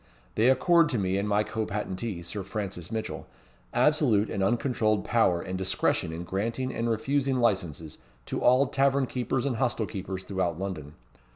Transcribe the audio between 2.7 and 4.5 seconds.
Mitchell, absolute and